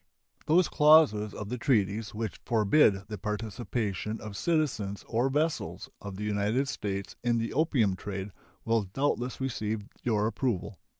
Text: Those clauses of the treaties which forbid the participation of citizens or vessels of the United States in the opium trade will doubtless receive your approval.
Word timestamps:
Those 0.47 0.67
clauses 0.67 1.31
of 1.31 1.49
the 1.49 1.59
treaties 1.59 2.15
which 2.15 2.39
forbid 2.43 3.03
the 3.07 3.19
participation 3.19 4.19
of 4.19 4.35
citizens 4.35 5.05
or 5.07 5.29
vessels 5.29 5.89
of 6.01 6.15
the 6.15 6.23
United 6.23 6.67
States 6.67 7.15
in 7.23 7.37
the 7.37 7.53
opium 7.53 7.95
trade 7.95 8.31
will 8.65 8.81
doubtless 8.81 9.39
receive 9.39 9.81
your 10.01 10.25
approval. 10.25 10.79